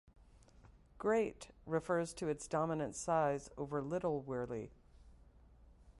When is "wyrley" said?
4.23-4.71